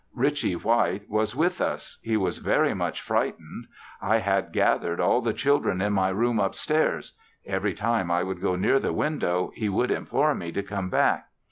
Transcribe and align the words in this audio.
Richie 0.15 0.55
White 0.55 1.07
was 1.11 1.35
with 1.35 1.61
us; 1.61 1.99
he 2.01 2.17
was 2.17 2.39
very 2.39 2.73
much 2.73 3.03
freightened. 3.03 3.65
I 4.01 4.17
had 4.17 4.51
gathered 4.51 4.99
all 4.99 5.21
the 5.21 5.31
children 5.31 5.79
in 5.79 5.93
my 5.93 6.09
room 6.09 6.39
upstairs; 6.39 7.13
every 7.45 7.75
time 7.75 8.09
I 8.09 8.23
would 8.23 8.41
go 8.41 8.55
near 8.55 8.79
the 8.79 8.93
window, 8.93 9.51
he 9.53 9.69
would 9.69 9.91
implore 9.91 10.33
me 10.33 10.51
to 10.53 10.63
come 10.63 10.89
back. 10.89 11.27